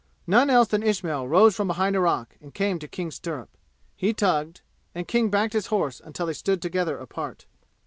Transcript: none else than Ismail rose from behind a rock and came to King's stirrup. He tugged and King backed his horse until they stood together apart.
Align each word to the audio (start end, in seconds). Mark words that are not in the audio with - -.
none 0.25 0.49
else 0.49 0.69
than 0.69 0.81
Ismail 0.81 1.27
rose 1.27 1.55
from 1.55 1.67
behind 1.67 1.95
a 1.95 1.99
rock 1.99 2.35
and 2.41 2.55
came 2.55 2.79
to 2.79 2.87
King's 2.87 3.13
stirrup. 3.17 3.55
He 3.95 4.13
tugged 4.13 4.61
and 4.95 5.07
King 5.07 5.29
backed 5.29 5.53
his 5.53 5.67
horse 5.67 6.01
until 6.03 6.25
they 6.25 6.33
stood 6.33 6.59
together 6.59 6.97
apart. 6.97 7.45